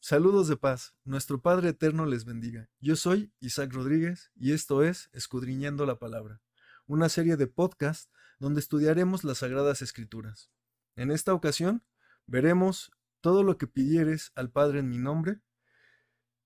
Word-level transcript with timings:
Saludos 0.00 0.46
de 0.46 0.56
paz. 0.56 0.94
Nuestro 1.04 1.42
Padre 1.42 1.70
Eterno 1.70 2.06
les 2.06 2.24
bendiga. 2.24 2.70
Yo 2.78 2.94
soy 2.94 3.32
Isaac 3.40 3.72
Rodríguez 3.72 4.30
y 4.36 4.52
esto 4.52 4.84
es 4.84 5.10
Escudriñando 5.12 5.86
la 5.86 5.98
Palabra, 5.98 6.40
una 6.86 7.08
serie 7.08 7.36
de 7.36 7.48
podcast 7.48 8.08
donde 8.38 8.60
estudiaremos 8.60 9.24
las 9.24 9.38
Sagradas 9.38 9.82
Escrituras. 9.82 10.52
En 10.94 11.10
esta 11.10 11.34
ocasión 11.34 11.84
veremos 12.26 12.92
todo 13.20 13.42
lo 13.42 13.58
que 13.58 13.66
pidieres 13.66 14.30
al 14.36 14.50
Padre 14.52 14.78
en 14.80 14.88
mi 14.88 14.98
nombre 14.98 15.40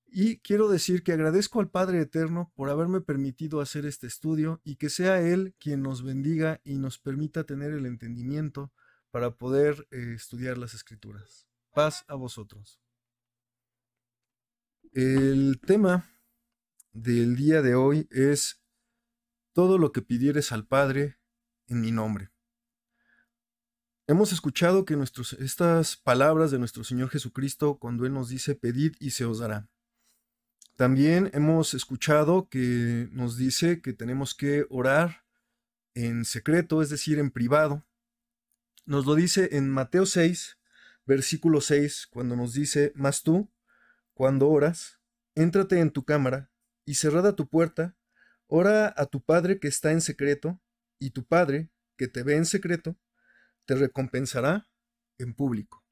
y 0.07 0.39
quiero 0.39 0.69
decir 0.69 1.03
que 1.03 1.13
agradezco 1.13 1.61
al 1.61 1.71
Padre 1.71 2.01
Eterno 2.01 2.53
por 2.55 2.71
haberme 2.71 3.03
permitido 3.03 3.61
hacer 3.61 3.85
este 3.85 4.07
estudio 4.07 4.63
y 4.65 4.77
que 4.77 4.89
sea 4.89 5.21
Él 5.21 5.55
quien 5.59 5.83
nos 5.83 6.03
bendiga 6.03 6.63
y 6.65 6.79
nos 6.79 6.99
permita 6.99 7.45
tener 7.45 7.73
el 7.73 7.85
entendimiento 7.85 8.73
para 9.11 9.37
poder 9.37 9.87
eh, 9.91 10.15
estudiar 10.17 10.57
las 10.57 10.73
escrituras. 10.73 11.47
Paz 11.75 12.05
a 12.09 12.15
vosotros. 12.15 12.82
El 14.95 15.59
tema 15.67 16.07
del 16.93 17.35
día 17.35 17.63
de 17.63 17.75
hoy 17.75 18.07
es 18.11 18.61
todo 19.55 19.79
lo 19.79 19.91
que 19.91 20.03
pidieres 20.03 20.53
al 20.53 20.67
Padre 20.67 21.17
en 21.67 21.81
mi 21.81 21.91
nombre. 21.91 22.31
Hemos 24.07 24.33
escuchado 24.33 24.85
que 24.85 25.03
estas 25.39 25.97
palabras 25.97 26.51
de 26.51 26.59
nuestro 26.59 26.85
Señor 26.85 27.09
Jesucristo 27.09 27.79
cuando 27.79 28.05
Él 28.05 28.13
nos 28.13 28.29
dice 28.29 28.55
pedid 28.55 28.95
y 29.01 29.13
se 29.13 29.25
os 29.25 29.39
dará. 29.39 29.71
También 30.77 31.31
hemos 31.33 31.73
escuchado 31.73 32.51
que 32.51 33.09
nos 33.13 33.39
dice 33.39 33.81
que 33.81 33.95
tenemos 33.95 34.35
que 34.35 34.67
orar 34.69 35.25
en 35.95 36.27
secreto, 36.27 36.83
es 36.83 36.91
decir, 36.91 37.19
en 37.19 37.31
privado. 37.31 37.87
Nos 38.85 39.07
lo 39.07 39.15
dice 39.15 39.49
en 39.53 39.71
Mateo 39.71 40.05
6, 40.05 40.59
versículo 41.07 41.63
6, 41.63 42.09
cuando 42.11 42.37
nos 42.37 42.53
dice, 42.53 42.93
mas 42.95 43.23
tú, 43.23 43.52
cuando 44.15 44.49
oras, 44.49 45.01
éntrate 45.35 45.81
en 45.81 45.91
tu 45.91 46.05
cámara 46.05 46.51
y 46.85 46.95
cerrada 46.95 47.35
tu 47.35 47.49
puerta, 47.49 47.97
ora 48.47 48.93
a 48.97 49.07
tu 49.07 49.23
Padre 49.23 49.59
que 49.59 49.69
está 49.69 49.93
en 49.93 50.01
secreto, 50.01 50.61
y 50.99 51.11
tu 51.11 51.25
Padre, 51.25 51.71
que 51.97 52.07
te 52.07 52.23
ve 52.23 52.37
en 52.37 52.47
secreto, 52.47 52.97
te 53.65 53.75
recompensará 53.75 54.69
en 55.19 55.35
público. 55.35 55.85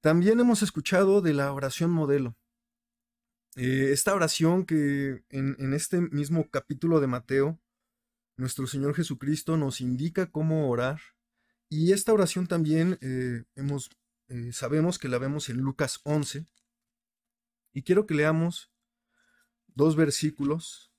También 0.00 0.40
hemos 0.40 0.62
escuchado 0.62 1.20
de 1.20 1.34
la 1.34 1.52
oración 1.52 1.90
modelo. 1.90 2.36
Eh, 3.56 3.90
esta 3.92 4.14
oración 4.14 4.64
que 4.64 5.24
en, 5.30 5.74
este 5.74 6.00
mismo 6.00 6.48
capítulo 6.50 7.00
de 7.00 7.06
Mateo, 7.06 7.60
nuestro 8.36 8.66
Señor 8.66 8.94
Jesucristo 8.94 9.56
nos 9.56 9.80
indica 9.80 10.30
cómo 10.30 10.70
orar. 10.70 11.00
Y 11.68 11.92
esta 11.92 12.12
oración 12.12 12.46
también 12.46 12.98
eh, 13.00 13.44
hemos, 13.54 13.90
eh, 14.28 14.52
sabemos 14.52 14.98
que 14.98 15.08
la 15.08 15.18
vemos 15.18 15.48
en 15.48 15.58
Lucas 15.58 16.00
11. 16.04 16.46
Y 17.72 17.82
quiero 17.82 18.06
que 18.06 18.14
leamos 18.14 18.72
dos 19.66 19.96
versículos 19.96 20.92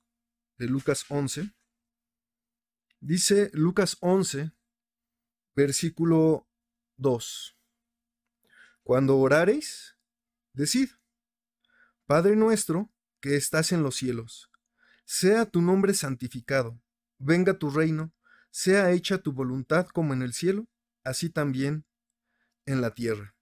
de 0.58 0.68
Lucas 0.68 1.06
11. 1.10 1.54
Dice 3.00 3.50
Lucas 3.54 3.98
11, 4.00 4.52
versículo 5.56 6.48
2. 6.98 7.58
Cuando 8.84 9.18
orareis, 9.18 9.98
decid, 10.54 10.90
Padre 12.06 12.36
nuestro 12.36 12.90
que 13.20 13.36
estás 13.36 13.72
en 13.72 13.84
los 13.84 13.98
cielos, 13.98 14.50
sea 15.06 15.46
tu 15.46 15.62
nombre 15.62 15.94
santificado, 15.94 16.82
venga 17.18 17.58
tu 17.58 17.70
reino, 17.70 18.14
sea 18.50 18.92
hecha 18.92 19.18
tu 19.18 19.34
voluntad 19.34 19.88
como 19.88 20.14
en 20.14 20.22
el 20.22 20.34
cielo, 20.34 20.68
así 21.04 21.30
también 21.30 21.86
en 22.68 22.82
la 22.82 22.94
tierra. 22.94 23.36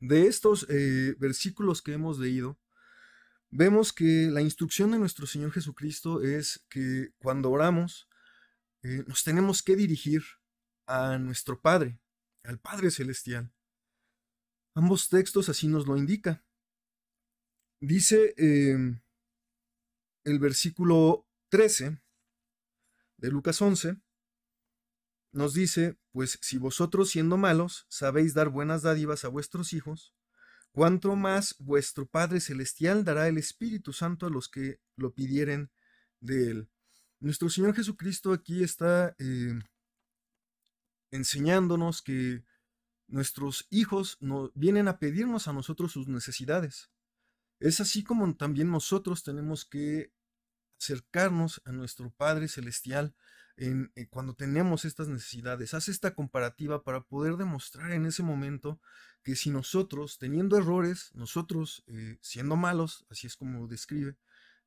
De 0.00 0.26
estos 0.26 0.66
eh, 0.68 1.14
versículos 1.18 1.80
que 1.80 1.92
hemos 1.92 2.18
leído, 2.18 2.58
vemos 3.50 3.92
que 3.92 4.28
la 4.30 4.40
instrucción 4.42 4.90
de 4.90 4.98
nuestro 4.98 5.26
Señor 5.26 5.52
Jesucristo 5.52 6.20
es 6.22 6.64
que 6.68 7.10
cuando 7.18 7.50
oramos, 7.50 8.08
eh, 8.82 9.04
nos 9.06 9.22
tenemos 9.22 9.62
que 9.62 9.76
dirigir 9.76 10.22
a 10.86 11.16
nuestro 11.18 11.60
Padre, 11.60 12.00
al 12.42 12.58
Padre 12.58 12.90
Celestial. 12.90 13.52
Ambos 14.74 15.08
textos 15.08 15.48
así 15.48 15.68
nos 15.68 15.86
lo 15.86 15.96
indican. 15.96 16.44
Dice 17.80 18.34
em, 18.36 19.00
el 20.24 20.38
versículo 20.38 21.28
13 21.50 22.02
de 23.18 23.30
Lucas 23.30 23.62
11, 23.62 24.02
nos 25.34 25.52
dice, 25.52 25.98
pues 26.12 26.38
si 26.42 26.58
vosotros 26.58 27.10
siendo 27.10 27.36
malos 27.36 27.86
sabéis 27.88 28.34
dar 28.34 28.50
buenas 28.50 28.82
dádivas 28.82 29.24
a 29.24 29.28
vuestros 29.28 29.72
hijos, 29.72 30.14
cuánto 30.70 31.16
más 31.16 31.56
vuestro 31.58 32.06
Padre 32.06 32.40
Celestial 32.40 33.04
dará 33.04 33.26
el 33.26 33.36
Espíritu 33.36 33.92
Santo 33.92 34.26
a 34.26 34.30
los 34.30 34.48
que 34.48 34.78
lo 34.96 35.12
pidieren 35.12 35.70
de 36.20 36.50
él. 36.50 36.68
Nuestro 37.18 37.50
Señor 37.50 37.74
Jesucristo 37.74 38.32
aquí 38.32 38.62
está 38.62 39.16
eh, 39.18 39.58
enseñándonos 41.10 42.00
que 42.00 42.44
nuestros 43.08 43.66
hijos 43.70 44.18
vienen 44.54 44.86
a 44.86 44.98
pedirnos 44.98 45.48
a 45.48 45.52
nosotros 45.52 45.92
sus 45.92 46.06
necesidades. 46.06 46.90
Es 47.58 47.80
así 47.80 48.04
como 48.04 48.34
también 48.36 48.70
nosotros 48.70 49.24
tenemos 49.24 49.64
que 49.64 50.12
acercarnos 50.78 51.62
a 51.64 51.72
nuestro 51.72 52.10
Padre 52.10 52.48
Celestial 52.48 53.14
eh, 53.56 54.08
cuando 54.10 54.34
tenemos 54.34 54.84
estas 54.84 55.08
necesidades. 55.08 55.74
Haz 55.74 55.88
esta 55.88 56.14
comparativa 56.14 56.82
para 56.82 57.02
poder 57.02 57.36
demostrar 57.36 57.92
en 57.92 58.04
ese 58.06 58.22
momento 58.22 58.80
que 59.22 59.36
si 59.36 59.50
nosotros, 59.50 60.18
teniendo 60.18 60.58
errores, 60.58 61.10
nosotros, 61.14 61.84
eh, 61.86 62.18
siendo 62.20 62.56
malos, 62.56 63.06
así 63.10 63.26
es 63.26 63.36
como 63.36 63.60
lo 63.60 63.66
describe, 63.68 64.16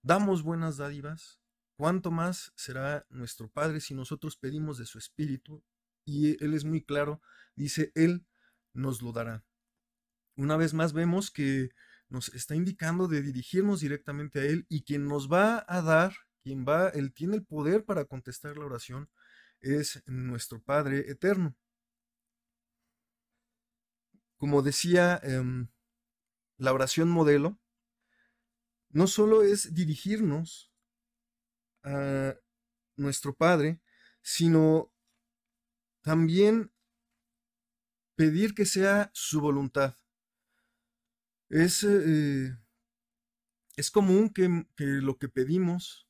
damos 0.02 0.42
buenas 0.42 0.78
dádivas, 0.78 1.40
cuánto 1.76 2.12
más 2.12 2.54
será 2.56 3.06
nuestro 3.10 3.50
Padre 3.50 3.82
si 3.82 3.94
nosotros 3.94 4.38
pedimos 4.38 4.78
de 4.78 4.86
su 4.86 4.98
Espíritu. 4.98 5.64
Y 6.06 6.42
Él 6.44 6.54
es 6.54 6.64
muy 6.64 6.82
claro, 6.82 7.22
dice, 7.56 7.92
Él 7.94 8.26
nos 8.74 9.02
lo 9.02 9.12
dará. 9.12 9.44
Una 10.38 10.56
vez 10.56 10.74
más 10.74 10.94
vemos 10.94 11.30
que 11.30 11.72
nos 12.10 12.30
está 12.30 12.56
indicando 12.56 13.08
de 13.08 13.22
dirigirnos 13.22 13.82
directamente 13.82 14.40
a 14.40 14.44
Él 14.44 14.66
y 14.70 14.84
quien 14.84 15.08
nos 15.08 15.32
va 15.32 15.66
a 15.68 15.82
dar, 15.82 16.16
quien 16.44 16.66
va, 16.66 16.90
Él 16.90 17.14
tiene 17.14 17.36
el 17.36 17.46
poder 17.46 17.86
para 17.86 18.06
contestar 18.06 18.58
la 18.58 18.66
oración, 18.66 19.10
es 19.60 20.04
nuestro 20.06 20.62
Padre 20.62 21.10
eterno. 21.10 21.56
Como 24.38 24.62
decía 24.62 25.20
em, 25.24 25.68
la 26.58 26.74
oración 26.74 27.10
modelo, 27.10 27.60
no 28.90 29.08
solo 29.08 29.44
es 29.44 29.74
dirigirnos 29.74 30.72
a 31.84 32.36
nuestro 32.96 33.36
Padre, 33.36 33.82
sino 34.22 34.92
también 36.02 36.72
pedir 38.16 38.56
que 38.56 38.66
sea 38.66 39.12
su 39.14 39.42
voluntad. 39.42 39.96
Es, 41.50 41.84
eh, 41.84 42.58
es 43.78 43.92
común 43.92 44.30
que, 44.30 44.66
lo 44.78 45.18
que 45.18 45.30
pedimos 45.30 46.08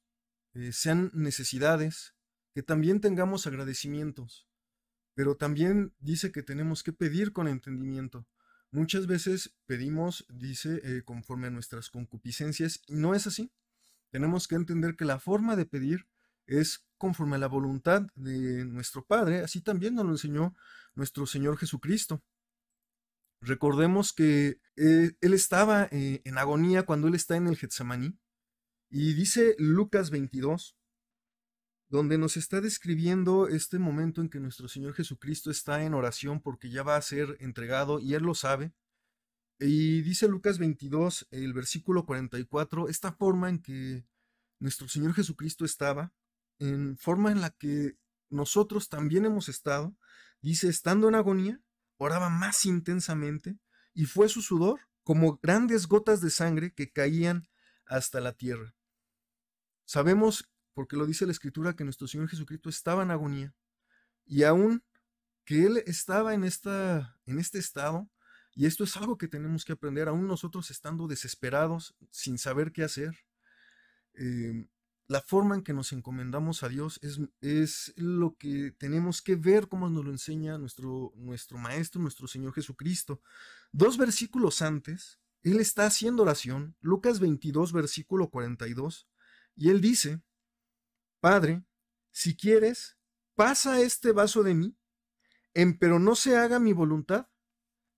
eh, 0.53 0.71
sean 0.71 1.11
necesidades, 1.13 2.15
que 2.53 2.63
también 2.63 3.01
tengamos 3.01 3.45
agradecimientos, 3.45 4.47
pero 5.13 5.35
también 5.35 5.93
dice 5.99 6.31
que 6.31 6.43
tenemos 6.43 6.81
que 6.81 6.93
pedir 6.93 7.33
con 7.33 7.47
entendimiento. 7.47 8.27
Muchas 8.71 9.05
veces 9.05 9.55
pedimos, 9.65 10.25
dice, 10.29 10.81
eh, 10.83 11.03
conforme 11.03 11.47
a 11.47 11.51
nuestras 11.51 11.89
concupiscencias, 11.89 12.81
y 12.87 12.95
no 12.95 13.13
es 13.13 13.27
así. 13.27 13.51
Tenemos 14.09 14.47
que 14.47 14.55
entender 14.55 14.95
que 14.95 15.05
la 15.05 15.19
forma 15.19 15.55
de 15.55 15.65
pedir 15.65 16.07
es 16.47 16.85
conforme 16.97 17.35
a 17.35 17.39
la 17.39 17.47
voluntad 17.47 18.07
de 18.15 18.65
nuestro 18.65 19.05
Padre, 19.05 19.41
así 19.41 19.61
también 19.61 19.95
nos 19.95 20.05
lo 20.05 20.11
enseñó 20.11 20.55
nuestro 20.95 21.27
Señor 21.27 21.57
Jesucristo. 21.57 22.23
Recordemos 23.41 24.13
que 24.13 24.59
eh, 24.75 25.11
Él 25.21 25.33
estaba 25.33 25.87
eh, 25.91 26.21
en 26.25 26.37
agonía 26.37 26.83
cuando 26.83 27.07
Él 27.07 27.15
está 27.15 27.35
en 27.35 27.47
el 27.47 27.57
Getsemaní, 27.57 28.17
y 28.89 29.13
dice 29.13 29.55
Lucas 29.57 30.09
22, 30.11 30.77
donde 31.89 32.17
nos 32.17 32.37
está 32.37 32.61
describiendo 32.61 33.47
este 33.47 33.79
momento 33.79 34.21
en 34.21 34.29
que 34.29 34.39
nuestro 34.39 34.67
Señor 34.67 34.93
Jesucristo 34.93 35.51
está 35.51 35.83
en 35.83 35.93
oración 35.93 36.41
porque 36.41 36.69
ya 36.69 36.83
va 36.83 36.95
a 36.95 37.01
ser 37.01 37.37
entregado 37.39 37.99
y 37.99 38.13
Él 38.13 38.23
lo 38.23 38.33
sabe. 38.33 38.73
Y 39.59 40.01
dice 40.01 40.27
Lucas 40.27 40.59
22, 40.59 41.27
el 41.31 41.53
versículo 41.53 42.05
44, 42.05 42.89
esta 42.89 43.11
forma 43.11 43.49
en 43.49 43.61
que 43.61 44.05
nuestro 44.59 44.87
Señor 44.87 45.13
Jesucristo 45.13 45.65
estaba, 45.65 46.13
en 46.59 46.97
forma 46.97 47.31
en 47.31 47.41
la 47.41 47.51
que 47.51 47.97
nosotros 48.29 48.89
también 48.89 49.25
hemos 49.25 49.49
estado, 49.49 49.95
dice, 50.41 50.67
estando 50.67 51.07
en 51.07 51.15
agonía, 51.15 51.61
oraba 51.97 52.29
más 52.29 52.65
intensamente 52.65 53.57
y 53.93 54.05
fue 54.05 54.29
su 54.29 54.41
sudor 54.41 54.81
como 55.03 55.39
grandes 55.41 55.87
gotas 55.87 56.21
de 56.21 56.29
sangre 56.29 56.73
que 56.73 56.91
caían 56.91 57.47
hasta 57.85 58.19
la 58.19 58.33
tierra. 58.33 58.75
Sabemos, 59.85 60.49
porque 60.73 60.97
lo 60.97 61.05
dice 61.05 61.25
la 61.25 61.31
Escritura, 61.31 61.75
que 61.75 61.83
nuestro 61.83 62.07
Señor 62.07 62.29
Jesucristo 62.29 62.69
estaba 62.69 63.03
en 63.03 63.11
agonía 63.11 63.55
y 64.25 64.43
aún 64.43 64.83
que 65.45 65.65
Él 65.65 65.81
estaba 65.85 66.33
en, 66.33 66.43
esta, 66.43 67.17
en 67.25 67.39
este 67.39 67.57
estado, 67.57 68.09
Y 68.53 68.65
esto 68.65 68.83
es 68.83 68.97
algo 68.97 69.19
que 69.19 69.27
tenemos 69.27 69.63
que 69.63 69.73
aprender, 69.73 70.07
aún 70.07 70.27
nosotros 70.27 70.71
estando 70.71 71.07
desesperados, 71.07 71.95
sin 72.09 72.39
saber 72.39 72.71
qué 72.71 72.83
hacer. 72.83 73.15
Em, 74.15 74.67
la 75.07 75.21
forma 75.21 75.55
en 75.55 75.63
que 75.63 75.73
nos 75.73 75.93
encomendamos 75.93 76.63
a 76.63 76.69
Dios 76.69 76.99
es, 77.01 77.19
es, 77.41 77.93
lo 77.95 78.35
que 78.35 78.71
tenemos 78.71 79.21
que 79.21 79.35
ver 79.35 79.67
como 79.69 79.89
nos 79.89 80.03
lo 80.03 80.11
enseña 80.11 80.57
nuestro, 80.57 81.13
nuestro 81.15 81.57
Maestro, 81.57 82.01
nuestro 82.01 82.27
Señor 82.27 82.53
Jesucristo. 82.53 83.21
Dos 83.71 83.97
versículos 83.97 84.61
antes, 84.61 85.19
Él 85.43 85.59
está 85.59 85.85
haciendo 85.85 86.23
oración, 86.23 86.75
Lucas 86.81 87.19
22, 87.19 87.71
versículo 87.71 88.29
42, 88.29 89.07
y 89.55 89.69
Él 89.69 89.81
dice, 89.81 90.21
Padre, 91.21 91.63
si 92.11 92.35
quieres, 92.35 92.97
pasa 93.35 93.81
este 93.81 94.11
vaso 94.11 94.43
de 94.43 94.55
mí, 94.55 94.77
pero 95.79 95.99
no 95.99 96.15
se 96.15 96.35
haga 96.35 96.59
mi 96.59 96.73
voluntad, 96.73 97.29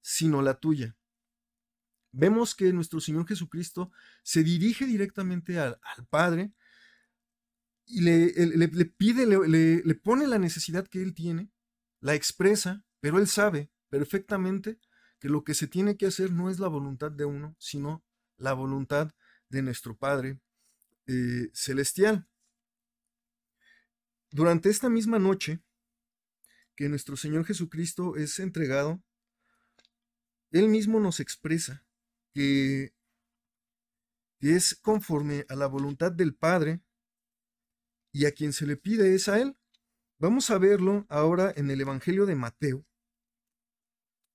sino 0.01 0.41
la 0.41 0.59
tuya. 0.59 0.95
Vemos 2.11 2.55
que 2.55 2.73
nuestro 2.73 2.99
Señor 2.99 3.27
Jesucristo 3.27 3.91
se 4.23 4.43
dirige 4.43 4.85
directamente 4.85 5.59
al, 5.59 5.79
Padre 6.09 6.53
y 7.89 8.01
le, 8.01 8.85
pide, 8.85 9.25
le, 9.25 9.81
le 9.83 9.95
pone 9.95 10.27
la 10.27 10.39
necesidad 10.39 10.87
que 10.87 11.01
Él 11.01 11.13
tiene, 11.13 11.51
la 11.99 12.15
expresa, 12.15 12.85
pero 12.99 13.17
Él 13.17 13.27
sabe 13.27 13.71
perfectamente 13.89 14.79
que 15.19 15.29
lo 15.29 15.43
que 15.43 15.53
se 15.53 15.67
tiene 15.67 15.97
que 15.97 16.05
hacer 16.05 16.31
no 16.31 16.49
es 16.49 16.59
la 16.59 16.67
voluntad 16.67 17.11
de 17.11 17.25
uno, 17.25 17.55
sino 17.59 18.05
la 18.37 18.53
voluntad 18.53 19.11
de 19.49 19.61
nuestro 19.61 19.97
Padre 19.97 20.39
eh, 21.07 21.49
celestial. 21.53 22.27
Durante 24.31 24.69
esta 24.69 24.89
misma 24.89 25.17
noche 25.17 25.61
que 26.75 26.87
nuestro 26.87 27.17
Señor 27.17 27.45
Jesucristo 27.45 28.15
es 28.15 28.39
entregado, 28.39 29.03
Él 30.51 30.69
mismo 30.69 30.99
nos 30.99 31.19
expresa 31.19 31.83
que, 32.33 32.93
es 34.39 34.75
conforme 34.75 35.45
a 35.49 35.55
la 35.55 35.67
voluntad 35.67 36.13
del 36.13 36.33
Padre 36.33 36.81
y 38.11 38.25
a 38.25 38.31
quien 38.31 38.53
se 38.53 38.65
le 38.65 38.77
pide 38.77 39.13
es 39.13 39.27
a 39.27 39.39
Él. 39.39 39.57
Vamos 40.17 40.49
a 40.49 40.57
verlo 40.57 41.05
ahora 41.09 41.53
en 41.55 41.69
el 41.71 41.81
Evangelio 41.81 42.25
de 42.25 42.35
Mateo. 42.35 42.85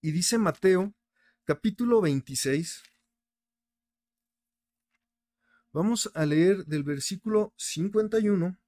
Y 0.00 0.12
dice 0.12 0.38
Mateo, 0.38 0.94
capítulo 1.44 2.00
26. 2.00 2.82
Vamos 5.72 6.10
a 6.14 6.24
leer 6.24 6.64
del 6.66 6.84
versículo 6.84 7.52
51 7.56 8.58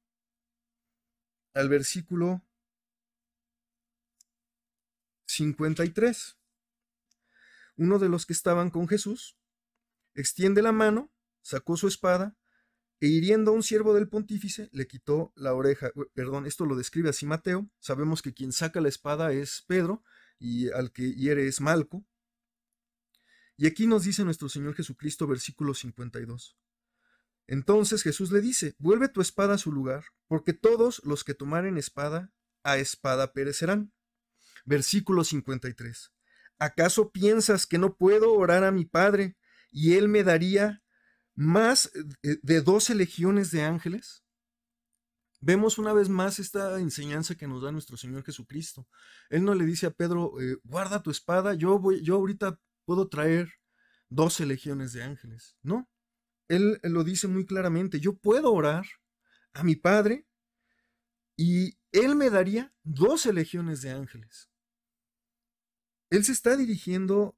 al 1.55 1.69
versículo 1.69 2.43
53 5.27 6.37
uno 7.77 7.99
de 7.99 8.09
los 8.09 8.27
que 8.27 8.33
estaban 8.33 8.71
con 8.71 8.89
Jesús, 8.89 9.37
extiende 10.15 10.63
la 10.63 10.73
mano, 10.73 11.13
sacó 11.43 11.77
su 11.77 11.89
espada, 11.89 12.37
e 13.01 13.09
hiriendo 13.09 13.51
a 13.51 13.55
un 13.55 13.63
siervo 13.63 13.95
del 13.95 14.09
pontífice, 14.09 14.69
le 14.73 14.87
quitó 14.87 15.33
la 15.37 15.55
oreja. 15.55 15.91
Perdón, 16.15 16.47
esto 16.47 16.65
lo 16.65 16.77
describe 16.77 17.11
así 17.11 17.27
Mateo. 17.27 17.69
Sabemos 17.79 18.23
que 18.23 18.33
quien 18.33 18.53
saca 18.53 18.81
la 18.81 18.89
espada 18.89 19.33
es 19.33 19.65
Pedro, 19.67 20.03
y 20.39 20.71
al 20.71 20.93
que 20.93 21.15
hiere 21.15 21.47
es 21.47 21.61
Malco. 21.61 22.05
Y 23.57 23.67
aquí 23.67 23.87
nos 23.87 24.05
dice 24.05 24.25
nuestro 24.25 24.49
Señor 24.49 24.75
Jesucristo, 24.75 25.27
versículo 25.27 25.75
52. 25.75 26.59
Entonces 27.47 28.03
Jesús 28.03 28.33
le 28.33 28.41
dice, 28.41 28.75
vuelve 28.79 29.09
tu 29.09 29.21
espada 29.21 29.55
a 29.55 29.59
su 29.59 29.73
lugar, 29.73 30.05
porque 30.27 30.53
todos 30.53 31.01
los 31.05 31.25
que 31.25 31.35
tomaren 31.35 31.79
espada, 31.79 32.33
a 32.65 32.79
espada 32.79 33.33
perecerán. 33.33 33.93
Versículo 34.65 35.23
53. 35.23 36.13
¿Acaso 36.59 37.13
piensas 37.13 37.67
que 37.67 37.79
no 37.79 37.97
puedo 37.97 38.33
orar 38.35 38.65
a 38.65 38.73
mi 38.73 38.85
Padre 38.85 39.37
y 39.71 39.95
Él 39.95 40.09
me 40.09 40.25
daría 40.25 40.83
más 41.37 41.91
de 42.23 42.61
doce 42.63 42.95
legiones 42.95 43.51
de 43.53 43.63
ángeles? 43.63 44.25
Vemos 45.41 45.79
una 45.79 45.93
vez 45.93 46.09
más 46.09 46.39
esta 46.39 46.81
enseñanza 46.81 47.37
que 47.37 47.47
nos 47.47 47.63
da 47.63 47.71
nuestro 47.71 47.97
Señor 47.97 48.25
Jesucristo. 48.25 48.89
Él 49.31 49.45
no 49.45 49.55
le 49.55 49.65
dice 49.65 49.87
a 49.87 49.91
Pedro, 49.91 50.41
eh, 50.41 50.57
guarda 50.65 51.03
tu 51.03 51.11
espada, 51.11 51.55
yo, 51.55 51.79
voy, 51.79 52.03
yo 52.03 52.17
ahorita 52.17 52.59
puedo 52.85 53.09
traer 53.09 53.53
doce 54.09 54.47
legiones 54.47 54.93
de 54.93 55.03
ángeles. 55.03 55.57
No, 55.63 55.89
él 56.49 56.81
lo 56.83 57.05
dice 57.05 57.29
muy 57.29 57.45
claramente, 57.45 58.01
yo 58.01 58.17
puedo 58.17 58.53
orar 58.53 58.87
a 59.53 59.63
mi 59.63 59.77
Padre 59.77 60.27
y 61.37 61.79
Él 61.93 62.15
me 62.15 62.31
daría 62.31 62.75
doce 62.83 63.33
legiones 63.33 63.83
de 63.83 63.91
ángeles. 63.91 64.51
Él 66.11 66.25
se 66.25 66.33
está 66.33 66.57
dirigiendo 66.57 67.37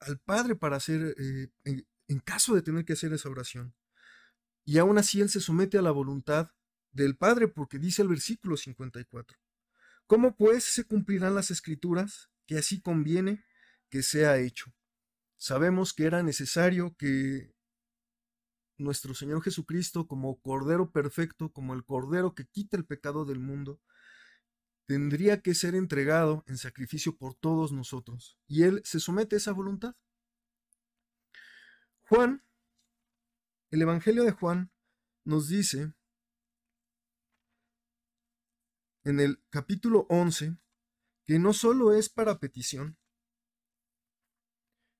al 0.00 0.18
Padre 0.18 0.54
para 0.54 0.76
hacer, 0.76 1.14
eh, 1.18 1.48
en, 2.08 2.20
caso 2.20 2.54
de 2.54 2.62
tener 2.62 2.84
que 2.84 2.94
hacer 2.94 3.12
esa 3.12 3.28
oración. 3.28 3.74
Y 4.64 4.78
aún 4.78 4.98
así 4.98 5.20
Él 5.20 5.28
se 5.28 5.40
somete 5.40 5.78
a 5.78 5.82
la 5.82 5.90
voluntad 5.90 6.50
del 6.92 7.16
Padre 7.16 7.48
porque 7.48 7.78
dice 7.78 8.02
el 8.02 8.08
versículo 8.08 8.56
54. 8.56 9.38
¿Cómo 10.06 10.36
pues 10.36 10.64
se 10.64 10.84
cumplirán 10.84 11.34
las 11.34 11.50
escrituras 11.50 12.30
que 12.46 12.58
así 12.58 12.80
conviene 12.80 13.44
que 13.90 14.02
sea 14.02 14.38
hecho? 14.38 14.72
Sabemos 15.36 15.92
que 15.92 16.04
era 16.04 16.22
necesario 16.22 16.94
que 16.96 17.54
nuestro 18.78 19.14
Señor 19.14 19.42
Jesucristo, 19.42 20.06
como 20.06 20.40
Cordero 20.40 20.90
perfecto, 20.90 21.52
como 21.52 21.74
el 21.74 21.84
Cordero 21.84 22.34
que 22.34 22.46
quita 22.46 22.76
el 22.76 22.86
pecado 22.86 23.24
del 23.24 23.40
mundo, 23.40 23.80
tendría 24.86 25.42
que 25.42 25.54
ser 25.54 25.74
entregado 25.74 26.44
en 26.46 26.58
sacrificio 26.58 27.16
por 27.16 27.34
todos 27.34 27.72
nosotros. 27.72 28.38
Y 28.46 28.62
Él 28.62 28.80
se 28.84 29.00
somete 29.00 29.36
a 29.36 29.38
esa 29.38 29.52
voluntad. 29.52 29.94
Juan, 32.08 32.40
el 33.72 33.82
Evangelio 33.82 34.22
de 34.22 34.30
Juan 34.30 34.70
nos 35.24 35.48
dice 35.48 35.92
en 39.02 39.18
el 39.18 39.42
capítulo 39.50 40.06
11 40.08 40.56
que 41.24 41.40
no 41.40 41.52
solo 41.52 41.92
es 41.92 42.08
para 42.08 42.38
petición, 42.38 42.96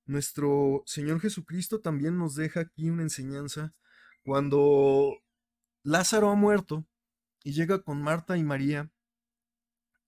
nuestro 0.05 0.83
Señor 0.85 1.21
Jesucristo 1.21 1.81
también 1.81 2.19
nos 2.19 2.35
deja 2.35 2.63
aquí 2.63 2.91
una 2.91 3.03
enseñanza 3.03 3.73
cuando 4.25 5.13
Lázaro 5.85 6.31
ha 6.31 6.35
muerto 6.35 6.89
y 7.45 7.53
llega 7.53 7.85
con 7.85 8.03
Marta 8.03 8.37
y 8.37 8.43
María 8.43 8.91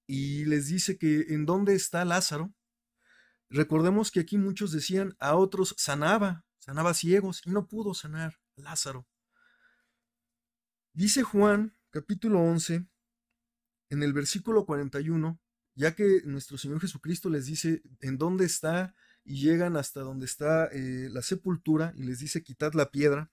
y 0.08 0.46
les 0.46 0.66
dice 0.66 0.98
que 0.98 1.26
en 1.28 1.46
dónde 1.46 1.74
está 1.74 2.04
Lázaro. 2.04 2.52
Recordemos 3.50 4.10
que 4.10 4.18
aquí 4.18 4.36
muchos 4.36 4.72
decían 4.72 5.14
a 5.20 5.36
otros 5.36 5.76
sanaba, 5.78 6.44
sanaba 6.58 6.94
ciegos 6.94 7.42
y 7.44 7.50
no 7.50 7.66
pudo 7.66 7.94
sanar 7.94 8.38
a 8.56 8.62
Lázaro. 8.62 9.06
Dice 10.92 11.22
Juan 11.22 11.76
capítulo 11.90 12.40
11 12.40 12.86
en 13.90 14.02
el 14.02 14.12
versículo 14.12 14.66
41, 14.66 15.40
ya 15.74 15.94
que 15.94 16.22
nuestro 16.24 16.58
Señor 16.58 16.80
Jesucristo 16.80 17.30
les 17.30 17.46
dice 17.46 17.82
en 18.00 18.18
dónde 18.18 18.44
está 18.44 18.94
y 19.24 19.40
llegan 19.40 19.76
hasta 19.76 20.00
donde 20.00 20.26
está 20.26 20.66
eh, 20.66 21.08
la 21.10 21.22
sepultura 21.22 21.92
y 21.96 22.02
les 22.02 22.18
dice 22.18 22.42
quitad 22.42 22.72
la 22.74 22.90
piedra, 22.90 23.30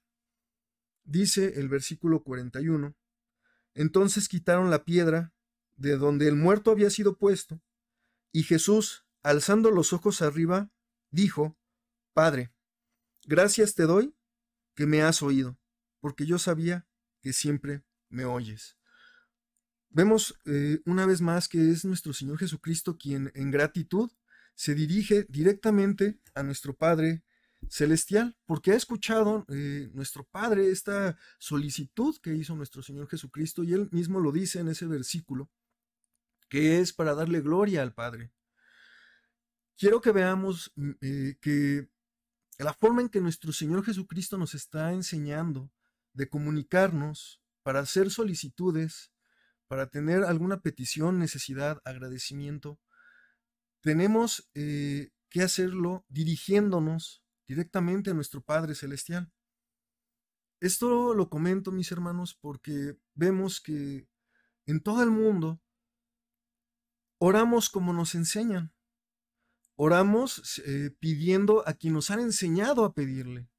dice 1.03 1.59
el 1.59 1.69
versículo 1.69 2.23
41, 2.23 2.95
entonces 3.73 4.29
quitaron 4.29 4.69
la 4.69 4.85
piedra 4.85 5.33
de 5.75 5.97
donde 5.97 6.27
el 6.27 6.35
muerto 6.35 6.71
había 6.71 6.89
sido 6.89 7.17
puesto, 7.17 7.61
y 8.31 8.43
Jesús, 8.43 9.05
alzando 9.23 9.71
los 9.71 9.93
ojos 9.93 10.21
arriba, 10.21 10.71
dijo, 11.09 11.57
Padre, 12.13 12.54
gracias 13.25 13.75
te 13.75 13.83
doy 13.83 14.15
que 14.75 14.85
me 14.85 15.01
has 15.01 15.21
oído, 15.21 15.57
porque 15.99 16.25
yo 16.25 16.37
sabía 16.39 16.87
que 17.21 17.33
siempre 17.33 17.83
me 18.09 18.25
oyes. 18.25 18.77
Vemos 19.89 20.39
eh, 20.45 20.81
una 20.85 21.05
vez 21.05 21.21
más 21.21 21.47
que 21.47 21.71
es 21.71 21.85
nuestro 21.85 22.13
Señor 22.13 22.37
Jesucristo 22.37 22.97
quien 22.97 23.31
en 23.33 23.51
gratitud 23.51 24.11
se 24.53 24.75
dirige 24.75 25.25
directamente 25.29 26.19
a 26.33 26.43
nuestro 26.43 26.75
Padre 26.75 27.23
celestial, 27.69 28.37
porque 28.45 28.71
ha 28.71 28.75
escuchado 28.75 29.45
eh, 29.49 29.89
nuestro 29.93 30.25
Padre 30.25 30.69
esta 30.69 31.17
solicitud 31.39 32.15
que 32.21 32.35
hizo 32.35 32.55
nuestro 32.55 32.81
Señor 32.83 33.07
Jesucristo 33.07 33.63
y 33.63 33.73
él 33.73 33.89
mismo 33.91 34.19
lo 34.19 34.31
dice 34.31 34.59
en 34.59 34.67
ese 34.67 34.85
versículo 34.85 35.49
que 36.49 36.79
es 36.79 36.93
para 36.93 37.15
darle 37.15 37.41
gloria 37.41 37.81
al 37.81 37.93
Padre. 37.93 38.31
Quiero 39.77 39.99
que 39.99 40.11
veamos 40.11 40.71
mm, 40.75 40.91
eh, 41.01 41.37
que 41.41 41.89
la 42.63 42.73
forma 42.73 43.01
en 43.01 43.09
que 43.09 43.21
nuestro 43.21 43.51
Señor 43.51 43.83
Jesucristo 43.83 44.37
nos 44.37 44.53
está 44.53 44.93
enseñando 44.93 45.71
de 46.13 46.29
comunicarnos 46.29 47.41
para 47.63 47.79
hacer 47.79 48.09
solicitudes, 48.11 49.11
para 49.67 49.87
tener 49.87 50.23
alguna 50.23 50.61
petición, 50.61 51.19
necesidad, 51.19 51.81
agradecimiento, 51.83 52.79
tenemos 53.81 54.49
eh, 54.53 55.09
que 55.29 55.41
hacerlo 55.41 56.05
dirigiéndonos 56.07 57.23
directamente 57.47 58.11
a 58.11 58.13
nuestro 58.13 58.41
Padre 58.41 58.75
Celestial. 58.75 59.31
Esto 60.61 61.13
lo 61.13 61.29
comento, 61.29 61.71
mis 61.71 61.91
hermanos, 61.91 62.37
porque 62.39 62.97
vemos 63.13 63.59
que 63.59 64.07
en 64.65 64.81
todo 64.81 65.03
el 65.03 65.11
mundo 65.11 65.61
Oramos 67.17 67.69
como 67.69 67.93
nos 67.93 68.13
enseñan. 68.13 68.74
Oramos 69.75 70.61
eh, 70.65 70.91
pidiendo 70.99 71.67
a 71.67 71.73
quien 71.73 71.93
nos 71.93 72.11
han 72.11 72.19
enseñado 72.19 72.85
a 72.85 72.93
pedirle. 72.93 73.49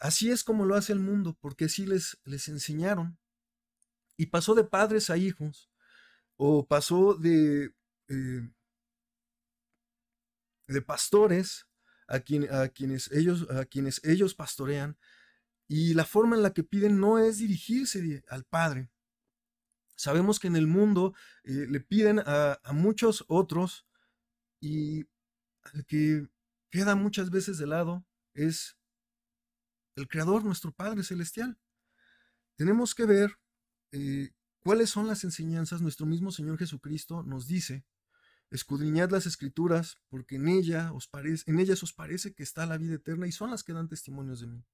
Así 0.00 0.30
es 0.30 0.44
como 0.44 0.66
lo 0.66 0.74
hace 0.74 0.92
el 0.92 0.98
mundo, 0.98 1.36
porque 1.40 1.66
así 1.66 1.86
les, 1.86 2.18
les 2.24 2.48
enseñaron. 2.48 3.18
Y 4.16 4.26
pasó 4.26 4.54
de 4.54 4.64
padres 4.64 5.10
a 5.10 5.16
hijos, 5.16 5.70
o 6.36 6.66
pasó 6.66 7.14
de, 7.14 7.74
eh, 8.08 8.48
de 10.68 10.82
pastores 10.82 11.66
a, 12.08 12.16
a, 12.16 12.68
quienes 12.68 13.10
ellos, 13.12 13.50
a 13.50 13.64
quienes 13.64 14.00
ellos 14.04 14.34
pastorean, 14.34 14.96
y 15.68 15.94
la 15.94 16.04
forma 16.04 16.36
en 16.36 16.42
la 16.42 16.52
que 16.52 16.62
piden 16.62 17.00
no 17.00 17.18
es 17.18 17.38
dirigirse 17.38 18.22
al 18.28 18.44
Padre. 18.44 18.90
Sabemos 19.96 20.40
que 20.40 20.48
en 20.48 20.56
el 20.56 20.66
mundo 20.66 21.14
eh, 21.44 21.66
le 21.68 21.80
piden 21.80 22.20
a, 22.26 22.58
muchos 22.72 23.24
otros 23.28 23.86
y 24.64 25.06
el 25.74 25.84
que 25.84 26.26
queda 26.70 26.94
muchas 26.94 27.30
veces 27.30 27.58
de 27.58 27.66
lado 27.66 28.06
es 28.32 28.78
el 29.94 30.08
Creador, 30.08 30.42
nuestro 30.42 30.72
Padre 30.72 31.04
Celestial. 31.04 31.58
Tenemos 32.56 32.94
que 32.94 33.04
ver 33.04 33.38
eh, 33.92 34.30
cuáles 34.60 34.88
son 34.88 35.06
las 35.06 35.22
enseñanzas. 35.22 35.82
Nuestro 35.82 36.06
mismo 36.06 36.32
Señor 36.32 36.58
Jesucristo 36.58 37.22
nos 37.22 37.46
dice, 37.46 37.84
escudriñad 38.50 39.10
las 39.10 39.26
escrituras, 39.26 39.98
porque 40.08 40.36
en, 40.36 40.48
ella 40.48 40.92
os 40.94 41.10
en 41.46 41.60
ellas 41.60 41.82
os 41.82 41.92
parece 41.92 42.32
que 42.32 42.42
está 42.42 42.64
la 42.64 42.78
vida 42.78 42.94
eterna 42.94 43.26
y 43.26 43.32
son 43.32 43.50
las 43.50 43.64
que 43.64 43.74
dan 43.74 43.88
testimonios 43.88 44.40
de 44.40 44.46
mí. 44.46 44.64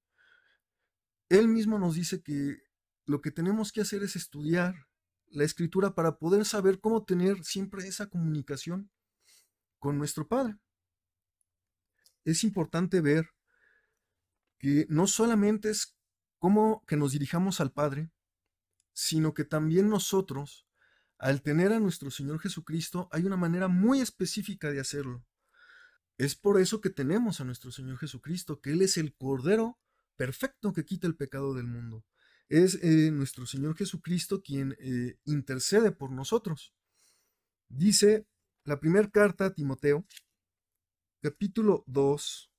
Él 1.27 1.49
mismo 1.49 1.77
nos 1.77 1.95
dice 1.95 2.23
que 2.23 2.63
lo 3.05 3.19
que 3.19 3.31
tenemos 3.31 3.73
que 3.73 3.81
hacer 3.81 4.03
es 4.03 4.15
estudiar 4.15 4.87
la 5.27 5.43
escritura 5.43 5.95
para 5.95 6.17
poder 6.17 6.45
saber 6.45 6.79
cómo 6.79 7.03
tener 7.03 7.43
siempre 7.43 7.85
esa 7.85 8.07
comunicación 8.07 8.89
con 9.81 9.97
nuestro 9.97 10.27
Padre. 10.27 10.57
Es 12.23 12.43
importante 12.43 13.01
ver 13.01 13.25
que 14.59 14.85
no 14.89 15.07
solamente 15.07 15.71
es 15.71 15.97
como 16.37 16.85
que 16.85 16.95
nos 16.95 17.13
dirijamos 17.13 17.59
al 17.59 17.73
Padre, 17.73 18.11
sino 18.93 19.33
que 19.33 19.43
también 19.43 19.89
nosotros, 19.89 20.67
al 21.17 21.41
tener 21.41 21.73
a 21.73 21.79
nuestro 21.79 22.11
Señor 22.11 22.39
Jesucristo, 22.39 23.09
hay 23.11 23.23
una 23.23 23.37
manera 23.37 23.67
muy 23.67 24.01
específica 24.01 24.69
de 24.71 24.79
hacerlo. 24.79 25.25
Es 26.19 26.35
por 26.35 26.61
eso 26.61 26.79
que 26.79 26.91
tenemos 26.91 27.41
a 27.41 27.43
nuestro 27.43 27.71
Señor 27.71 27.97
Jesucristo, 27.97 28.61
que 28.61 28.73
Él 28.73 28.83
es 28.83 28.97
el 28.97 29.15
Cordero 29.15 29.79
perfecto 30.15 30.73
que 30.73 30.85
quita 30.85 31.07
el 31.07 31.15
pecado 31.15 31.55
del 31.55 31.65
mundo. 31.65 32.05
Es 32.49 32.75
eh, 32.83 33.09
nuestro 33.09 33.47
Señor 33.47 33.75
Jesucristo 33.75 34.43
quien 34.43 34.75
eh, 34.79 35.17
intercede 35.23 35.91
por 35.91 36.11
nosotros. 36.11 36.75
Dice 37.67 38.27
la 38.63 38.79
primera 38.79 39.09
carta 39.09 39.45
a 39.45 39.53
Timoteo, 39.53 40.05
capítulo 41.21 41.83
2, 41.87 42.51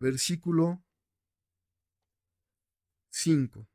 versículo 0.00 0.82
5. 3.10 3.68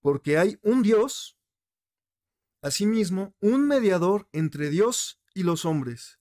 Porque 0.00 0.36
hay 0.36 0.58
un 0.62 0.82
Dios, 0.82 1.38
asimismo, 2.60 3.36
un 3.40 3.68
mediador 3.68 4.28
entre 4.32 4.68
Dios 4.68 5.22
y 5.32 5.44
los 5.44 5.64
hombres, 5.64 6.18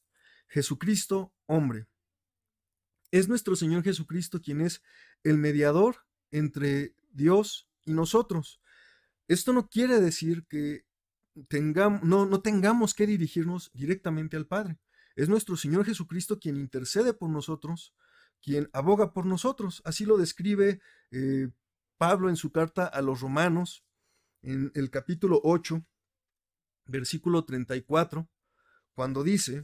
Jesucristo 0.47 1.33
hombre. 1.47 1.87
Es 3.09 3.27
nuestro 3.27 3.55
Señor 3.55 3.83
Jesucristo 3.83 4.39
quien 4.39 4.61
es 4.61 4.83
el 5.23 5.37
mediador 5.37 6.05
entre 6.29 6.95
Dios 7.09 7.67
y 7.83 7.93
nosotros. 7.93 8.60
Esto 9.31 9.53
no 9.53 9.69
quiere 9.69 10.01
decir 10.01 10.45
que 10.49 10.85
tengamos, 11.47 12.03
no, 12.03 12.25
no 12.25 12.41
tengamos 12.41 12.93
que 12.93 13.07
dirigirnos 13.07 13.71
directamente 13.73 14.35
al 14.35 14.45
Padre. 14.45 14.77
Es 15.15 15.29
nuestro 15.29 15.55
Señor 15.55 15.85
Jesucristo 15.85 16.37
quien 16.37 16.57
intercede 16.57 17.13
por 17.13 17.29
nosotros, 17.29 17.95
quien 18.41 18.69
aboga 18.73 19.13
por 19.13 19.25
nosotros. 19.25 19.81
Así 19.85 20.03
lo 20.03 20.17
describe 20.17 20.81
eh, 21.11 21.47
Pablo 21.97 22.27
en 22.27 22.35
su 22.35 22.51
carta 22.51 22.85
a 22.85 23.01
los 23.01 23.21
romanos, 23.21 23.85
en 24.41 24.69
el 24.75 24.89
capítulo 24.89 25.39
8, 25.45 25.81
versículo 26.87 27.45
34, 27.45 28.29
cuando 28.93 29.23
dice, 29.23 29.61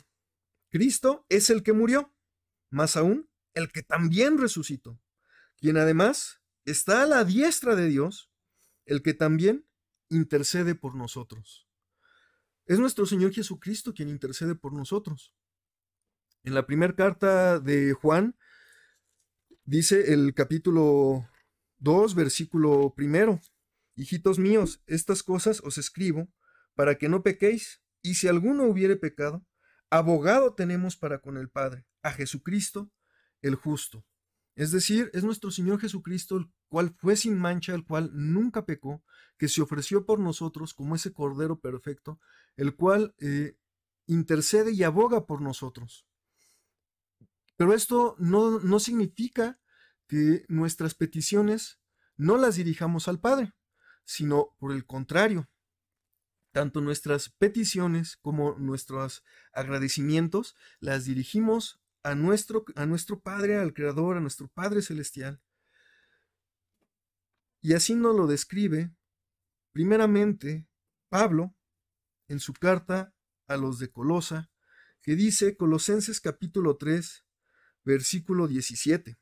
Cristo 0.69 1.25
es 1.27 1.49
el 1.49 1.61
que 1.61 1.73
murió, 1.73 2.15
más 2.69 2.95
aún 2.95 3.29
el 3.53 3.73
que 3.73 3.83
también 3.83 4.37
resucitó, 4.37 4.97
quien 5.57 5.75
además 5.75 6.41
está 6.63 7.03
a 7.03 7.05
la 7.05 7.25
diestra 7.25 7.75
de 7.75 7.87
Dios, 7.87 8.31
el 8.87 9.03
que 9.03 9.13
también 9.13 9.67
intercede 10.09 10.75
por 10.75 10.95
nosotros. 10.95 11.67
Es 12.65 12.79
nuestro 12.79 13.05
Señor 13.05 13.33
Jesucristo 13.33 13.93
quien 13.93 14.09
intercede 14.09 14.55
por 14.55 14.73
nosotros. 14.73 15.33
En 16.43 16.53
la 16.53 16.65
primera 16.65 16.95
carta 16.95 17.59
de 17.59 17.93
Juan, 17.93 18.35
dice 19.63 20.13
el 20.13 20.33
capítulo 20.33 21.29
2, 21.79 22.15
versículo 22.15 22.93
primero, 22.95 23.39
Hijitos 23.95 24.37
míos, 24.37 24.83
estas 24.85 25.23
cosas 25.23 25.61
os 25.63 25.77
escribo 25.77 26.27
para 26.75 26.97
que 26.97 27.09
no 27.09 27.23
pequéis, 27.23 27.81
y 28.03 28.15
si 28.15 28.27
alguno 28.27 28.65
hubiere 28.65 28.95
pecado, 28.95 29.45
abogado 29.89 30.53
tenemos 30.53 30.95
para 30.95 31.19
con 31.19 31.37
el 31.37 31.49
Padre, 31.49 31.87
a 32.03 32.11
Jesucristo 32.11 32.91
el 33.41 33.55
justo. 33.55 34.05
Es 34.57 34.71
decir, 34.71 35.11
es 35.13 35.23
nuestro 35.23 35.51
Señor 35.51 35.79
Jesucristo, 35.79 36.35
el 36.35 36.49
cual 36.67 36.95
fue 36.97 37.15
sin 37.15 37.37
mancha, 37.37 37.75
el 37.75 37.85
cual 37.85 38.09
nunca 38.13 38.65
pecó, 38.65 39.03
que 39.37 39.49
se 39.49 39.61
ofreció 39.61 40.03
por 40.03 40.19
nosotros 40.19 40.73
como 40.73 40.95
ese 40.95 41.13
Cordero 41.13 41.59
perfecto, 41.59 42.19
el 42.55 42.75
cual 42.75 43.13
eh, 43.19 43.55
intercede 44.07 44.71
y 44.71 44.81
aboga 44.81 45.27
por 45.27 45.41
nosotros. 45.41 46.07
Pero 47.55 47.71
esto 47.75 48.15
no, 48.17 48.59
no 48.59 48.79
significa 48.79 49.59
que 50.07 50.43
nuestras 50.47 50.95
peticiones 50.95 51.79
no 52.15 52.35
las 52.35 52.55
dirijamos 52.55 53.07
al 53.07 53.19
Padre, 53.19 53.53
sino 54.05 54.55
por 54.57 54.71
el 54.71 54.87
contrario. 54.87 55.47
Tanto 56.51 56.81
nuestras 56.81 57.29
peticiones 57.29 58.17
como 58.17 58.55
nuestros 58.57 59.23
agradecimientos 59.53 60.55
las 60.79 61.05
dirigimos 61.05 61.79
a 62.07 62.15
nuestro, 62.15 62.63
a 62.75 62.85
nuestro 62.85 63.19
Padre, 63.19 63.57
al 63.57 63.73
Creador, 63.73 64.15
a 64.15 64.21
nuestro 64.21 64.47
Padre 64.47 64.81
Celestial. 64.81 65.41
Y 67.61 67.73
así 67.73 67.95
nos 67.95 68.15
lo 68.15 68.27
describe, 68.27 68.95
primeramente, 69.73 70.65
Pablo, 71.09 71.53
en 72.29 72.39
su 72.39 72.53
carta 72.53 73.13
a 73.47 73.57
los 73.57 73.77
de 73.79 73.91
Colosa, 73.91 74.49
que 75.01 75.17
dice 75.17 75.57
Colosenses 75.57 76.21
capítulo 76.21 76.77
3, 76.77 77.25
versículo 77.83 78.47
17. 78.47 79.19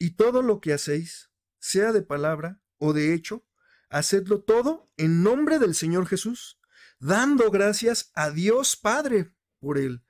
Y 0.00 0.16
todo 0.16 0.42
lo 0.42 0.60
que 0.60 0.72
hacéis, 0.72 1.30
sea 1.60 1.92
de 1.92 2.02
palabra 2.02 2.60
o 2.78 2.92
de 2.92 3.14
hecho, 3.14 3.46
hacedlo 3.88 4.42
todo 4.42 4.88
en 4.96 5.22
nombre 5.22 5.60
del 5.60 5.76
Señor 5.76 6.08
Jesús, 6.08 6.58
dando 6.98 7.52
gracias 7.52 8.10
a 8.14 8.32
Dios 8.32 8.74
Padre 8.74 9.32
por 9.60 9.78
él 9.78 10.02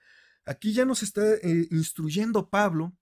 Aquí 0.48 0.72
ya 0.72 0.86
nos 0.86 1.02
está 1.02 1.34
eh, 1.34 1.68
instruyendo 1.70 2.48
Pablo 2.48 2.96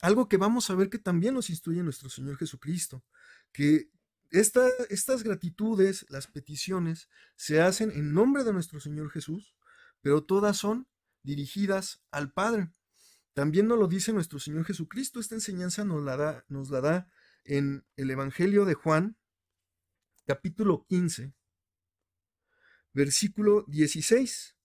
algo 0.00 0.30
que 0.30 0.38
vamos 0.38 0.70
a 0.70 0.74
ver 0.74 0.88
que 0.88 0.98
también 0.98 1.34
nos 1.34 1.50
instruye 1.50 1.82
nuestro 1.82 2.08
Señor 2.08 2.38
Jesucristo, 2.38 3.04
que 3.52 3.90
estas 4.30 5.22
gratitudes, 5.22 6.06
las 6.08 6.26
peticiones, 6.26 7.10
se 7.36 7.60
hacen 7.60 7.90
en 7.90 8.14
nombre 8.14 8.44
de 8.44 8.52
nuestro 8.54 8.80
Señor 8.80 9.10
Jesús, 9.10 9.54
pero 10.00 10.24
todas 10.24 10.56
son 10.56 10.88
dirigidas 11.22 12.02
al 12.10 12.32
Padre. 12.32 12.72
También 13.34 13.68
nos 13.68 13.78
lo 13.78 13.88
dice 13.88 14.14
nuestro 14.14 14.38
Señor 14.38 14.64
Jesucristo, 14.64 15.20
esta 15.20 15.34
enseñanza 15.34 15.84
nos 15.84 16.02
la 16.02 16.16
da, 16.16 16.44
nos 16.48 16.70
la 16.70 16.80
da 16.80 17.08
en 17.44 17.84
el 17.96 18.10
Evangelio 18.10 18.64
de 18.64 18.72
Juan, 18.72 19.18
capítulo 20.24 20.86
15, 20.88 21.34
versículo 22.94 23.64
16, 23.68 24.56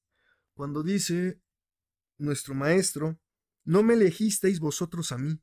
cuando 0.54 0.82
dice, 0.82 1.42
nuestro 2.22 2.54
Maestro, 2.56 3.20
no 3.64 3.84
me 3.84 3.94
elegisteis 3.94 4.60
vosotros 4.60 5.12
a 5.12 5.18
mí, 5.18 5.42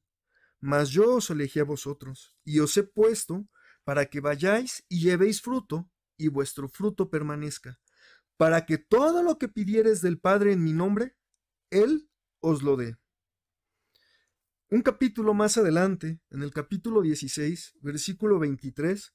mas 0.61 0.91
yo 0.91 1.17
os 1.17 1.31
elegí 1.31 1.61
a 1.61 1.65
vosotros, 1.65 2.35
y 2.45 2.61
os 2.61 2.77
he 2.77 2.83
puesto 2.83 3.49
para 3.85 4.07
que 4.07 4.21
vayáis 4.21 4.85
y 4.89 5.01
llevéis 5.01 5.41
fruto, 5.41 5.91
y 6.17 6.29
vuestro 6.29 6.69
fruto 6.69 7.11
permanezca, 7.11 7.79
para 8.37 8.67
que 8.67 8.79
todo 8.79 9.23
lo 9.23 9.39
que 9.39 9.49
pidiereis 9.49 10.01
del 10.01 10.19
Padre 10.19 10.53
en 10.53 10.65
mi 10.65 10.73
nombre, 10.73 11.17
Él 11.71 12.11
os 12.41 12.63
lo 12.63 12.77
dé. 12.77 12.97
Un 14.71 14.83
capítulo 14.83 15.33
más 15.33 15.57
adelante, 15.57 16.21
en 16.31 16.43
el 16.43 16.53
capítulo 16.53 17.01
16, 17.01 17.79
versículo 17.81 18.39
23, 18.39 19.15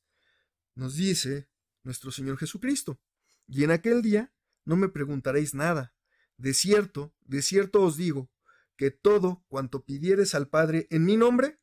nos 0.75 0.95
dice 0.95 1.49
nuestro 1.83 2.11
Señor 2.11 2.37
Jesucristo, 2.37 2.99
y 3.47 3.63
en 3.63 3.71
aquel 3.71 4.01
día 4.01 4.33
no 4.65 4.75
me 4.77 4.89
preguntaréis 4.89 5.53
nada. 5.53 5.93
De 6.37 6.53
cierto, 6.53 7.13
de 7.21 7.41
cierto 7.41 7.83
os 7.83 7.97
digo, 7.97 8.29
que 8.75 8.91
todo 8.91 9.43
cuanto 9.47 9.83
pidieres 9.83 10.35
al 10.35 10.49
Padre 10.49 10.87
en 10.89 11.05
mi 11.05 11.17
nombre, 11.17 11.59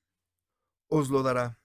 os 0.87 1.11
lo 1.11 1.23
dará. 1.23 1.61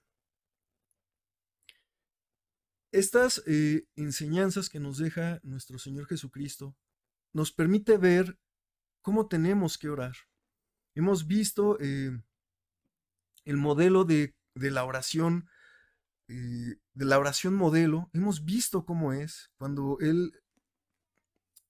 Estas 2.92 3.42
eh, 3.46 3.86
enseñanzas 3.96 4.68
que 4.68 4.80
nos 4.80 4.98
deja 4.98 5.40
nuestro 5.42 5.78
Señor 5.78 6.06
Jesucristo 6.06 6.76
nos 7.32 7.52
permite 7.52 7.98
ver 7.98 8.38
cómo 9.02 9.28
tenemos 9.28 9.76
que 9.76 9.88
orar. 9.88 10.16
Hemos 10.94 11.26
visto 11.26 11.78
eh, 11.80 12.18
el 13.44 13.56
modelo 13.56 14.04
de, 14.04 14.34
la 14.54 14.84
oración, 14.84 15.48
eh, 16.28 16.78
de 16.94 17.04
la 17.04 17.18
oración 17.18 17.54
modelo, 17.54 18.10
hemos 18.14 18.44
visto 18.44 18.86
cómo 18.86 19.12
es 19.12 19.50
cuando 19.58 19.98
Él 20.00 20.32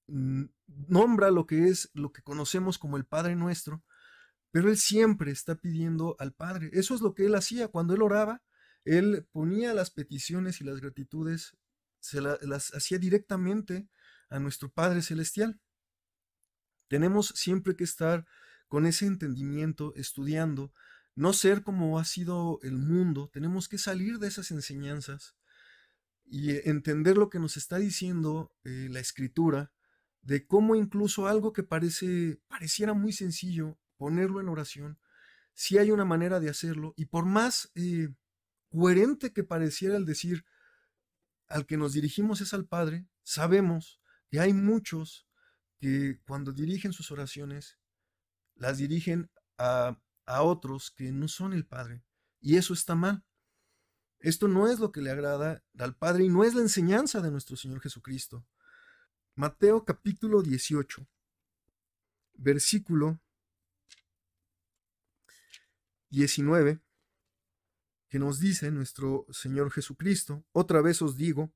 nombra 0.07 1.31
lo 1.31 1.47
que 1.47 1.69
es 1.69 1.91
lo 1.95 2.13
que 2.13 2.23
conocemos 2.23 2.79
como 2.79 2.97
el 2.97 3.05
Padre 3.05 3.37
nuestro, 3.37 3.85
pero 4.51 4.69
Él 4.71 4.79
siempre 4.79 5.31
está 5.31 5.57
pidiendo 5.57 6.17
al 6.19 6.33
Padre. 6.33 6.71
Eso 6.73 6.95
es 6.95 7.01
lo 7.01 7.15
que 7.15 7.27
Él 7.27 7.35
hacía 7.35 7.69
cuando 7.69 7.95
Él 7.95 8.03
oraba. 8.03 8.43
Él 8.85 9.27
ponía 9.33 9.75
las 9.75 9.91
peticiones 9.91 10.61
y 10.61 10.65
las 10.65 10.81
gratitudes, 10.81 11.57
se 12.01 12.21
las 12.21 12.73
hacía 12.73 12.99
directamente 12.99 13.89
a 14.31 14.39
nuestro 14.39 14.71
Padre 14.71 15.03
Celestial. 15.03 15.61
Tenemos 16.89 17.29
siempre 17.29 17.75
que 17.75 17.85
estar 17.85 18.27
con 18.69 18.87
ese 18.87 19.07
entendimiento, 19.07 19.93
estudiando, 19.97 20.73
no 21.15 21.33
ser 21.33 21.63
como 21.63 21.99
ha 21.99 22.05
sido 22.05 22.59
el 22.63 22.79
mundo, 22.79 23.31
tenemos 23.33 23.69
que 23.69 23.79
salir 23.79 24.19
de 24.19 24.29
esas 24.29 24.51
enseñanzas 24.51 25.35
y 26.25 26.51
entender 26.69 27.17
lo 27.17 27.31
que 27.31 27.39
nos 27.39 27.57
está 27.57 27.79
diciendo 27.79 28.53
eh, 28.65 28.89
la 28.91 29.01
escritura, 29.01 29.73
de 30.26 30.45
cómo 30.45 30.75
incluso 30.75 31.28
algo 31.28 31.52
que 31.52 31.62
parece, 31.62 32.40
pareciera 32.49 32.95
muy 32.95 33.12
sencillo, 33.12 33.78
ponerlo 33.97 34.40
en 34.40 34.49
oración, 34.49 34.99
si 35.54 35.78
hay 35.78 35.92
una 35.92 36.04
manera 36.04 36.40
de 36.40 36.50
hacerlo, 36.50 36.95
y 36.97 37.06
por 37.06 37.25
más 37.26 37.71
eh, 37.76 38.09
coherente 38.68 39.33
que 39.33 39.45
pareciera 39.45 39.97
el 39.97 40.04
decir 40.04 40.45
al 41.47 41.64
que 41.64 41.76
nos 41.76 41.92
dirigimos 41.92 42.40
es 42.40 42.52
al 42.54 42.66
Padre, 42.66 43.06
sabemos 43.23 44.00
que 44.28 44.40
hay 44.40 44.52
muchos 44.52 45.28
que 45.78 46.18
cuando 46.26 46.52
dirigen 46.52 46.92
sus 46.92 47.12
oraciones, 47.12 47.78
las 48.56 48.78
dirigen 48.78 49.30
a, 49.59 49.97
a 50.26 50.42
otros 50.42 50.90
que 50.90 51.12
no 51.12 51.28
son 51.28 51.52
el 51.52 51.64
Padre. 51.64 52.02
Y 52.40 52.56
eso 52.56 52.75
está 52.75 52.97
mal. 52.97 53.25
Esto 54.18 54.49
no 54.49 54.66
es 54.66 54.80
lo 54.80 54.90
que 54.90 55.02
le 55.02 55.11
agrada 55.12 55.62
al 55.78 55.95
Padre 55.95 56.25
y 56.25 56.28
no 56.28 56.42
es 56.42 56.54
la 56.54 56.62
enseñanza 56.62 57.21
de 57.21 57.30
nuestro 57.30 57.56
Señor 57.56 57.80
Jesucristo. 57.80 58.45
Mateo 59.38 59.85
capítulo 59.85 60.40
18, 60.40 61.07
versículo 62.37 63.21
19 66.09 66.81
que 68.09 68.19
nos 68.19 68.40
dice 68.40 68.71
nuestro 68.71 69.26
Señor 69.31 69.71
Jesucristo, 69.71 70.47
otra 70.52 70.81
vez 70.81 71.02
os 71.02 71.19
digo, 71.19 71.52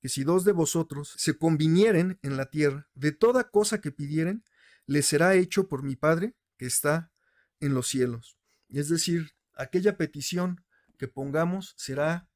que 0.00 0.08
si 0.08 0.24
dos 0.24 0.44
de 0.44 0.50
vosotros 0.50 1.14
se 1.18 1.38
convinieren 1.38 2.18
en 2.22 2.36
la 2.36 2.50
tierra 2.50 2.88
de 2.94 3.12
toda 3.12 3.48
cosa 3.48 3.80
que 3.80 3.92
pidieren, 3.92 4.42
les 4.86 5.06
será 5.06 5.36
hecho 5.36 5.68
por 5.68 5.84
mi 5.84 5.94
Padre 5.94 6.34
que 6.56 6.66
está 6.66 7.12
en 7.60 7.74
los 7.74 7.86
cielos. 7.86 8.38
Es 8.70 8.88
decir, 8.88 9.36
aquella 9.54 9.96
petición 9.96 10.64
que 10.98 11.06
pongamos 11.06 11.74
será 11.76 12.28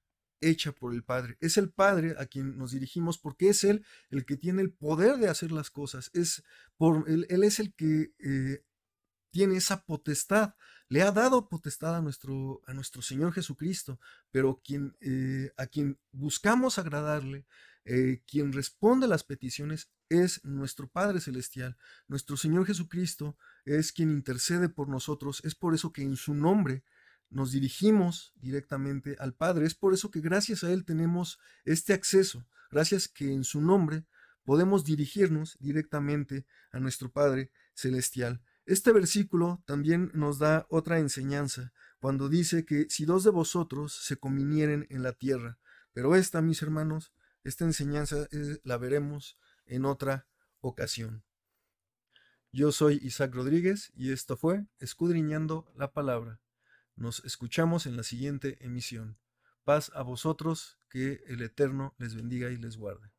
hecha 0.48 0.72
por 0.72 0.94
el 0.94 1.02
Padre. 1.02 1.36
Es 1.40 1.56
el 1.56 1.70
Padre 1.70 2.14
a 2.18 2.26
quien 2.26 2.56
nos 2.56 2.72
dirigimos 2.72 3.18
porque 3.18 3.48
es 3.48 3.64
Él 3.64 3.84
el 4.10 4.24
que 4.24 4.36
tiene 4.36 4.62
el 4.62 4.72
poder 4.72 5.18
de 5.18 5.28
hacer 5.28 5.52
las 5.52 5.70
cosas. 5.70 6.10
Es 6.14 6.42
por, 6.76 7.08
él, 7.08 7.26
él 7.28 7.44
es 7.44 7.60
el 7.60 7.74
que 7.74 8.14
eh, 8.18 8.64
tiene 9.30 9.56
esa 9.56 9.84
potestad, 9.84 10.54
le 10.88 11.02
ha 11.02 11.10
dado 11.10 11.48
potestad 11.48 11.96
a 11.96 12.00
nuestro, 12.00 12.62
a 12.68 12.72
nuestro 12.72 13.02
Señor 13.02 13.32
Jesucristo, 13.32 13.98
pero 14.30 14.60
quien, 14.64 14.96
eh, 15.00 15.50
a 15.56 15.66
quien 15.66 15.98
buscamos 16.12 16.78
agradarle, 16.78 17.44
eh, 17.84 18.22
quien 18.28 18.52
responde 18.52 19.06
a 19.06 19.08
las 19.08 19.24
peticiones 19.24 19.90
es 20.08 20.44
nuestro 20.44 20.88
Padre 20.88 21.20
Celestial. 21.20 21.76
Nuestro 22.06 22.36
Señor 22.36 22.64
Jesucristo 22.64 23.36
es 23.64 23.92
quien 23.92 24.10
intercede 24.10 24.68
por 24.68 24.88
nosotros. 24.88 25.40
Es 25.44 25.56
por 25.56 25.74
eso 25.74 25.92
que 25.92 26.02
en 26.02 26.16
su 26.16 26.34
nombre 26.34 26.84
nos 27.34 27.50
dirigimos 27.50 28.32
directamente 28.36 29.16
al 29.18 29.34
Padre. 29.34 29.66
Es 29.66 29.74
por 29.74 29.92
eso 29.92 30.10
que 30.10 30.20
gracias 30.20 30.64
a 30.64 30.70
Él 30.70 30.84
tenemos 30.84 31.38
este 31.64 31.92
acceso. 31.92 32.46
Gracias 32.70 33.08
que 33.08 33.32
en 33.32 33.44
su 33.44 33.60
nombre 33.60 34.06
podemos 34.44 34.84
dirigirnos 34.84 35.56
directamente 35.58 36.46
a 36.70 36.78
nuestro 36.78 37.10
Padre 37.10 37.50
Celestial. 37.74 38.40
Este 38.66 38.92
versículo 38.92 39.62
también 39.66 40.10
nos 40.14 40.38
da 40.38 40.66
otra 40.70 40.98
enseñanza, 40.98 41.72
cuando 41.98 42.28
dice 42.28 42.64
que 42.64 42.86
si 42.88 43.04
dos 43.04 43.24
de 43.24 43.30
vosotros 43.30 43.92
se 43.92 44.16
convinieren 44.16 44.86
en 44.90 45.02
la 45.02 45.12
tierra, 45.12 45.58
pero 45.92 46.14
esta, 46.14 46.40
mis 46.40 46.62
hermanos, 46.62 47.12
esta 47.42 47.64
enseñanza 47.64 48.28
eh, 48.30 48.58
la 48.62 48.78
veremos 48.78 49.38
en 49.66 49.84
otra 49.84 50.26
ocasión. 50.60 51.24
Yo 52.52 52.72
soy 52.72 53.00
Isaac 53.02 53.34
Rodríguez 53.34 53.90
y 53.94 54.12
esto 54.12 54.36
fue 54.36 54.66
Escudriñando 54.78 55.66
la 55.74 55.92
Palabra. 55.92 56.40
Nos 56.96 57.24
escuchamos 57.24 57.86
en 57.86 57.96
la 57.96 58.02
siguiente 58.02 58.58
emisión. 58.60 59.18
Paz 59.64 59.90
a 59.94 60.02
vosotros, 60.02 60.78
que 60.90 61.24
el 61.26 61.42
Eterno 61.42 61.94
les 61.98 62.14
bendiga 62.14 62.50
y 62.50 62.56
les 62.56 62.76
guarde. 62.76 63.13